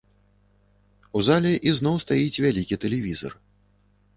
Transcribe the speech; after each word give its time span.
У 1.19 1.21
зале 1.27 1.51
ізноў 1.73 1.95
стаіць 2.05 2.41
вялікі 2.47 2.81
тэлевізар. 2.87 3.33